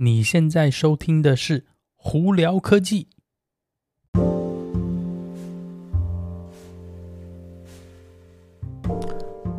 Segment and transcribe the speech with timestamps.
[0.00, 1.60] 你现在收听的是
[1.96, 3.08] 《胡聊科技》。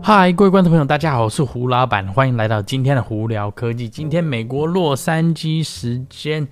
[0.02, 3.90] 嗨，各位观众朋友，大家好，我是胡老板，欢迎来到今天的《胡聊科技》。
[3.92, 6.48] 今天美国洛杉矶时间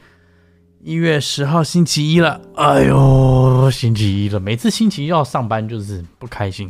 [0.81, 6.69] 一月十号星期一了，哎呦，星期一了，每次星期一要上班就是不开心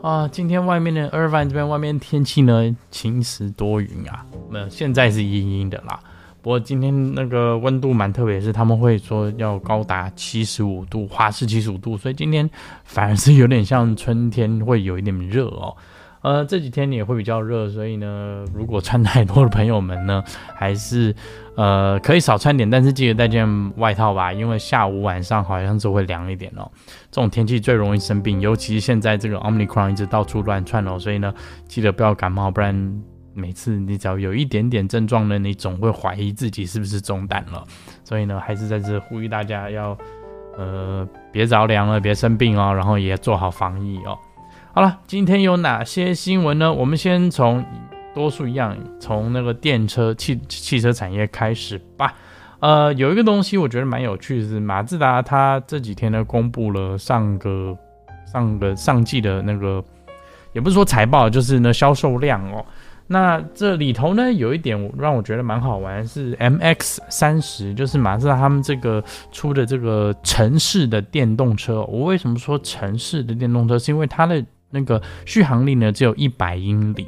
[0.00, 0.26] 啊。
[0.26, 6.00] 今天外面的 Irvine 这边外面天气呢，晴时多云啊，那现在是阴阴的啦。
[6.44, 12.48] 不过今天那个温度蛮特别，是他们会说要高达七十五度，华氏七十五度，所以今天
[12.84, 15.74] 反而是有点像春天，会有一点热哦。
[16.20, 20.22] 呃，这几天也会比较热，所以呢，如果穿太多的朋友们呢，
[20.54, 21.16] 还是
[21.56, 23.48] 呃可以少穿点，但是记得带件
[23.78, 26.70] 外套吧，因为下午晚上好像就会凉一点哦。
[27.10, 31.32] 这种天气最容易生病，尤其是现在这个 Omicron 一直到处乱窜哦，所以呢，
[31.66, 33.02] 记得不要感冒，不然。
[33.34, 37.64] 每次你只要有一点点症状呢，你总会怀疑自己是不是中弹了。
[38.02, 39.96] 所以呢，还是在这呼吁大家要，
[40.56, 44.16] 呃，别着凉了，别生病哦，然后也做好防疫哦。
[44.72, 46.72] 好了，今天有哪些新闻呢？
[46.72, 47.64] 我们先从
[48.14, 52.14] 多数一样，从那个电车汽汽车产业开始吧。
[52.60, 57.76] 呃，有一个东西我觉得蛮有趣的是，马自达它这几天呢公布了上个
[58.32, 59.84] 上个上季的那个，
[60.52, 62.64] 也不是说财报，就是呢销售量哦。
[63.06, 71.82] 那这里头呢，有一点让我觉得蛮好玩，是 MX 三十，就是马自达他们这个出的这个城市的电动车。
[71.84, 73.78] 我为什么说城市的电动车？
[73.78, 77.06] 是因为它的那个续航力呢只有一百英里。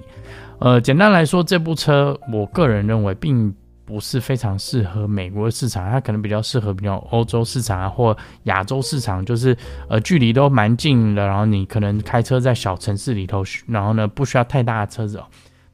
[0.58, 9.56] 呃，简单来说，这部车我个人认为并不是非常适合美国市场，它可能比较适合比较欧洲市场啊，或亚洲市场，就是
[9.88, 15.24] 呃距离都蛮近的，然后你可能开车在小城市里头，然后呢不需要太大的车子哦。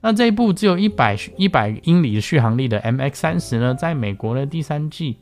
[0.02, 5.16] 那这一部只有一百一百英里的续航力的 MX 三十呢，在美国的第三季，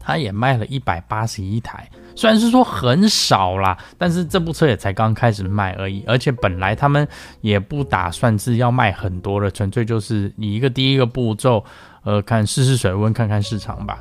[0.00, 7.06] 它也卖了一百八十一台，虽然是说很少啦，但是这部车也才刚开始卖而已，而且本来他们
[7.40, 11.64] 也不打算是要卖很多的，纯粹就是以一个第一个步骤，
[12.02, 14.00] 呃，看试试水温，看看市场吧。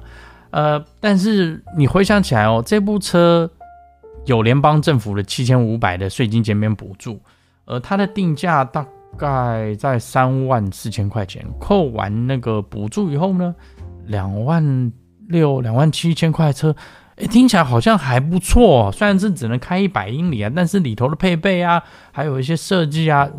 [0.49, 3.47] 呃，但是你回想起来哦，这部车
[4.25, 7.21] 有联邦政府的七千五百的税金减免补助，
[7.65, 8.83] 呃，它的定价大。
[9.17, 13.53] 概在三万四千块钱，扣完那个补助以后呢，
[14.05, 14.91] 两万
[15.27, 16.75] 六、两万七千块车，
[17.15, 18.91] 哎，听起来好像还不错。
[18.91, 21.81] 虽然是只能开一百英里啊，但是里头的配备啊，
[22.11, 23.29] 还有一些设计啊，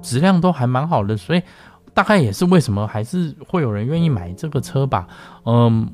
[0.00, 1.42] 质量都还蛮好的，所以
[1.92, 5.06] 大概也是为什么还是会有人愿意买这个车吧。
[5.44, 5.90] 嗯，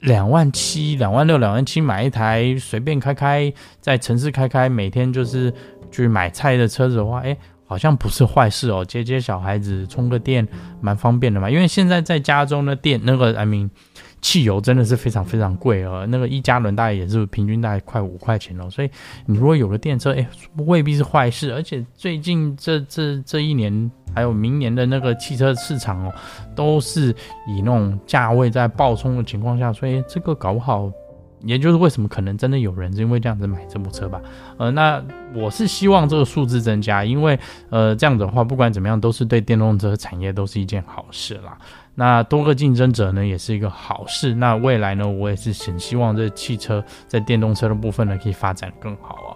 [0.00, 5.52] 两万七、两万六、两万七买一台随便开开，在城市开开，每天就是。
[5.90, 7.36] 去买菜的车子的话，哎，
[7.66, 8.84] 好像不是坏事哦。
[8.84, 10.46] 接接小孩子，充个电，
[10.80, 11.50] 蛮方便的嘛。
[11.50, 13.70] 因为现在在加州的，电那个，I mean，
[14.20, 16.06] 汽油真的是非常非常贵哦。
[16.08, 18.68] 那个一加仑大概也是平均大概快五块钱哦。
[18.70, 18.90] 所以
[19.26, 20.26] 你如果有个电车，哎，
[20.66, 21.52] 未必是坏事。
[21.52, 26.14] 而且最近这这这一年，还有明年的那个汽车市场哦，
[26.54, 27.10] 都是
[27.46, 30.90] 以那种价位在暴冲的情况下，所以这个搞不好。
[31.46, 34.20] 也就是为什么可能真的有人是因为这样子买这部车吧，
[34.58, 35.02] 呃，那
[35.32, 37.38] 我是希望这个数字增加，因为
[37.70, 41.56] 呃这样子的话，不管怎么样都是对电动车产业都是一件好事啦。
[41.94, 44.34] 那多个竞争者呢也是一个好事。
[44.34, 49.30] 那未来呢，我也是很希望这汽车在电动车的部分呢可以发展更好啊。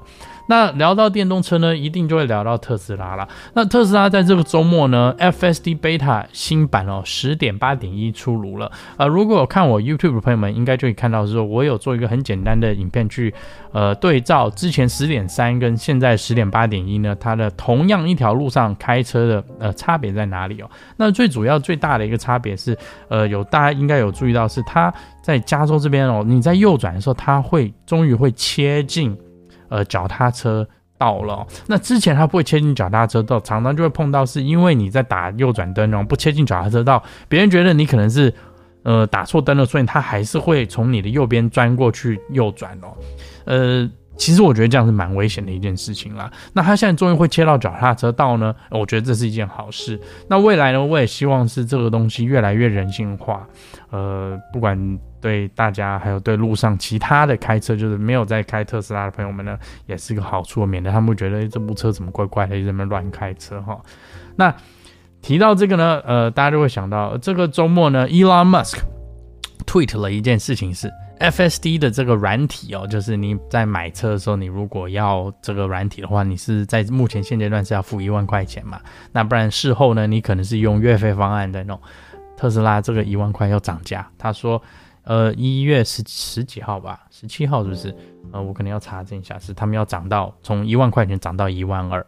[0.50, 3.28] 那聊到电动车呢，一定就会聊到特斯拉了。
[3.54, 8.72] 那特斯拉在这个周末呢，FSD Beta 新版哦，十点八点一出炉了。
[8.96, 13.32] 呃，如果看我 YouTube 的朋友们，应该就可以看到说，我有做一个很简单的影片去
[13.70, 20.68] 呃对照之前十点三跟现在十点八点一呢，它的同样一条路上开车的呃差别在哪里哦？
[20.96, 22.76] 那最主要最大的一个差别是，
[23.08, 29.16] 呃，有大家应该有注意到是它在加州这边哦，你在右转的时候，它会终于会切进。
[29.70, 30.68] 呃，脚踏车
[30.98, 38.34] 道了，那之前他不会切进脚踏车道，常常就会碰到，是因为你在打右转灯，然后不切进脚踏车道，别人觉得你可能是
[38.82, 42.94] 呃打错灯了，所以他还是会从你的右边钻过去右转哦，
[43.46, 43.90] 呃。
[44.20, 46.30] 其实我觉得这样是蛮危险的一件事情啦。
[46.52, 49.98] 那他现在终于会切到脚踏车道呢，我觉得这是一件好事。
[50.28, 53.48] 那未来呢，我也希望是这个东西越来越人性化。
[53.88, 63.80] 呃，不管对大家，还有对路上其他的开车，就是没有在开特斯拉的朋友们呢，也是个好处，免得他们会觉得这部车怎么怪怪的，一直在那乱开车哈。
[64.36, 64.54] 那
[65.22, 68.80] 提到这个呢，呃，大家就会想到这个周末呢，Elon Musk
[69.66, 70.92] tweet 了一件事情是。
[71.20, 78.80] FSD 的这个软体哦，就是你在买车的时候，你如果要这个软体的话，你是在目前现阶段是要付一万块钱嘛？
[79.12, 81.78] 那不然事后呢，你可能是用月费方案在弄。
[82.38, 84.08] 特斯拉这个一万块要涨价。
[84.16, 84.60] 他说，
[85.02, 87.94] 呃，一月十十几号吧，十七号是不是？
[88.32, 92.06] 呃，我可能要查证一下，是他们要涨到从一万块钱涨到一万二，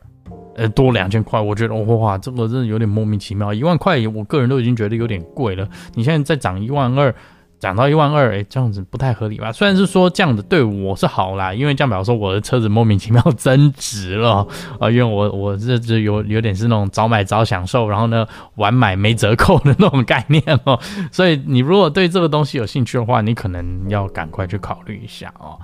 [0.56, 1.38] 呃，多两千块。
[1.38, 3.52] 我觉得哇，这个真的有点莫名其妙。
[3.52, 5.68] 一万块，我个人都已经觉得有点贵了。
[5.92, 7.14] 你现在再涨一万二。
[7.62, 9.52] 涨到一万二，哎，这样子不太合理吧？
[9.52, 14.44] 虽然是说这样子对我是好啦，因为这样表示我的车子莫名其妙增值了
[14.80, 18.26] 啊、因为我我这这有有点是那种早买早享受，然后呢
[18.56, 20.76] 晚买没折扣的那种概念哦。
[21.12, 25.56] 所以你如果对这个东西有兴趣的话，你可能要赶快去考虑一下哦。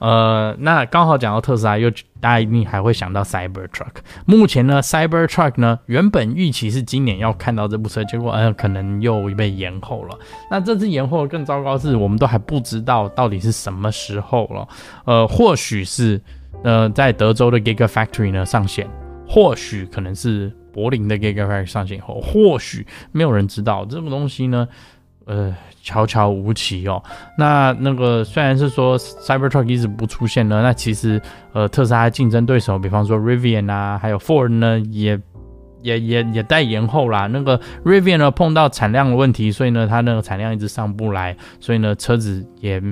[0.00, 3.96] 呃，那刚好讲到特斯拉，又大家一定还会想到 Cybertruck。
[4.24, 10.18] 目前呢，Cybertruck 呢，原本预期是今年要看到这部车，结果呃，可能又被延后了。
[10.50, 14.68] 那这次延后更糟糕是，我们都还不知道到底是什么时候了。
[15.04, 16.18] 呃，或许是
[16.64, 18.88] 呃，在德州的 Gigafactory 呢上线，
[19.28, 24.66] 或许可能是柏林的 Gigafactory 上线后，或许没有人知道这个东西呢。
[25.30, 27.00] 呃，悄悄无期哦。
[27.38, 31.22] 那那个虽然是说 Cybertruck 一直不出现呢，那其实
[31.52, 35.16] 呃，特斯拉竞争对手，比方说 Rivian 啊，还有 Ford 呢，也
[35.82, 37.28] 也也也带延后啦。
[37.28, 42.82] 那个 Rivian 呢碰到产量的问题，所以呢，它那个产量一直上不来，所以呢，车子也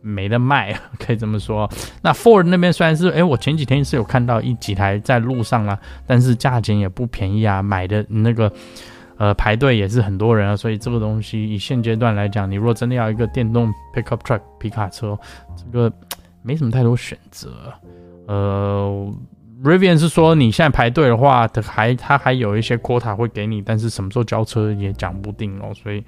[0.00, 1.68] 没得卖， 可以这么说。
[2.00, 8.50] 那 Ford 那边虽然是，哎，我前几天是有看到一几台在路上啊，但是价钱也不便宜啊，买的那个。
[9.22, 15.16] 呃，排队也是很多人啊，所以这个东西以现阶段来讲，你如果真的要一个电动 pickup truck 皮卡车，
[15.54, 15.92] 这个
[16.42, 17.72] 没什么太多选择。
[18.26, 19.14] 呃
[19.62, 25.72] ，Rivian 是说你现在排队的话，它还它还有一些 quota 会给你，但是什么时候交车也讲不定哦。
[25.72, 26.04] 所以，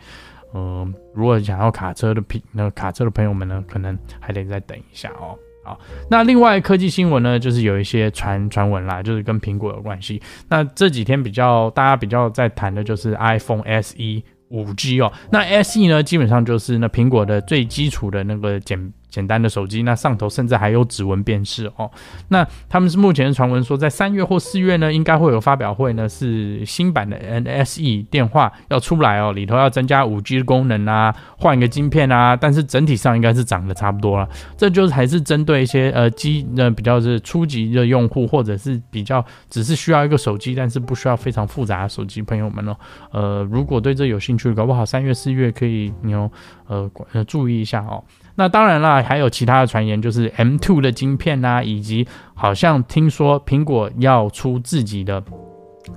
[0.50, 0.84] 呃，
[1.14, 5.38] 如果想要卡车的皮那个卡车的朋友们呢，可能还得再等一下哦。
[5.64, 5.80] 好，
[6.10, 10.20] 那另外科技新闻呢，就是有一些传传闻啦，就是跟苹果有关系。
[10.48, 15.12] 那这几天比较大家比较在谈的就是 iPhone SE 5G 哦。
[15.32, 18.92] 那 SE 呢，基本上就是那苹果的最基础的那个简。
[19.14, 21.88] 简单的手机，那上头甚至还有指纹辨识哦。
[22.30, 34.28] 那他们是目前的传闻说，在三月或四月呢，应该会有发表会呢，是新版的 NSE 电话要出来哦，里头要增加五 G 的功能啊，换一个晶片啊，但是整体上应该是长得差不多了。
[34.56, 42.76] 这就是还是针对一些呃机呃比较是初级的用户，或者是比较只是需要一个手机，但是不需要非常复杂的手机朋友们哦。
[43.12, 46.28] 呃，如果对这有兴趣，搞不好三月四月可以你要
[46.66, 48.02] 呃呃注意一下哦。
[48.36, 52.04] 那当然啦，还有其他的传言，就是 M2 的晶片呐、以及
[52.34, 55.22] 好像听说苹果要出自己的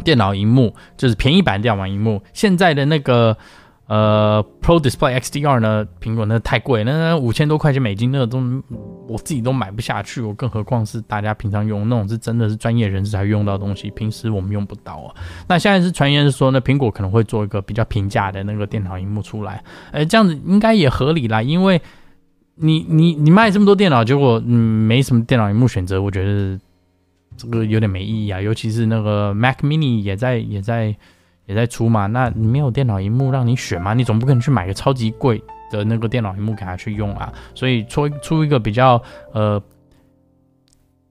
[0.04, 2.22] 电脑萤幕，就是便宜版电脑萤幕。
[2.34, 3.36] 现在的那个
[3.88, 8.38] 呃 Pro Display XDR 呢，苹果那太贵，那五千多块钱美金，那个都
[9.08, 15.16] 我自己都买不下去，我更何况是大家平常用那种是真的是专业人士才用到的东西，平时我们用不到啊。
[15.48, 21.82] 那现在是传言是说呢，苹果可能会做一个比较平价的那个电脑萤幕出来，哎，这样子应该也合理啦，因为。
[22.60, 24.52] 你你你卖这么多电脑，结果嗯
[24.88, 26.60] 没什么电脑萤幕选择，我觉得
[27.38, 28.42] 这个有点没意义啊。
[28.42, 30.96] 尤其是那个 Mac Mini 也在也在
[31.46, 37.32] 也在出嘛，那你没有电脑萤幕让你选嘛，你总不可能去买个超级贵的那个电脑萤幕给他去用啊。
[37.54, 39.02] 所以出出一个比较
[39.34, 39.62] 呃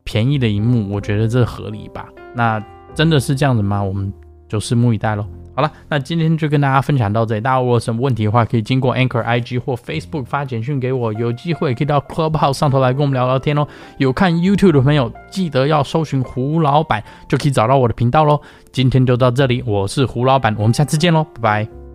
[0.04, 2.08] 便宜的萤幕，我觉得这合理吧？
[2.34, 2.62] 那
[2.94, 3.82] 真的是这样子吗？
[3.82, 4.12] 我们
[4.48, 5.26] 就拭目以待喽。
[5.56, 7.40] 好了，那今天就跟大家分享到这里。
[7.40, 11.12] 大家如果有什么问题的话，可以经过 Anchor IG 或 Facebook 发简讯给我。
[11.14, 13.66] 有机会可以到 Clubhouse 上头来跟我们聊聊天哦。
[13.96, 18.38] 有看 YouTube 的朋友，记得要搜寻胡老板，就可以找到我的频道喽。
[18.70, 21.85] 今天就到这里，我是胡老板，我们下次见喽，拜拜。